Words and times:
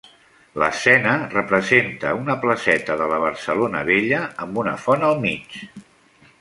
L'escena 0.61 1.11
representa 1.33 2.15
una 2.21 2.37
placeta 2.45 2.97
de 3.03 3.11
la 3.13 3.21
Barcelona 3.27 3.85
vella, 3.93 4.25
amb 4.47 4.61
una 4.65 4.77
font 4.87 5.09
al 5.11 5.23
mig. 5.29 5.59